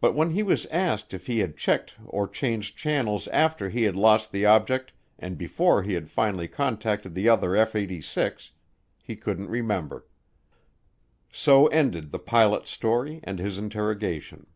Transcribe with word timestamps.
But 0.00 0.14
when 0.14 0.30
he 0.30 0.44
was 0.44 0.64
asked 0.66 1.12
if 1.12 1.26
he 1.26 1.40
had 1.40 1.56
checked 1.56 1.94
or 2.06 2.28
changed 2.28 2.76
channels 2.78 3.26
after 3.26 3.68
he 3.68 3.82
had 3.82 3.96
lost 3.96 4.30
the 4.30 4.46
object 4.46 4.92
and 5.18 5.36
before 5.36 5.82
he 5.82 5.94
had 5.94 6.08
finally 6.08 6.46
contacted 6.46 7.16
the 7.16 7.28
other 7.28 7.56
F 7.56 7.74
86, 7.74 8.52
he 9.02 9.16
couldn't 9.16 9.48
remember. 9.50 10.06
So 11.32 11.66
ended 11.66 12.12
the 12.12 12.20
pilot's 12.20 12.70
story 12.70 13.18
and 13.24 13.40
his 13.40 13.58
interrogation. 13.58 14.46